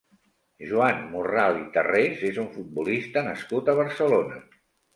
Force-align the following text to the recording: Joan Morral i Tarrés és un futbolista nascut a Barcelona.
Joan 0.69 1.03
Morral 1.11 1.59
i 1.59 1.67
Tarrés 1.77 2.25
és 2.31 2.41
un 2.47 2.49
futbolista 2.57 3.25
nascut 3.31 3.69
a 3.75 3.79
Barcelona. 3.85 4.45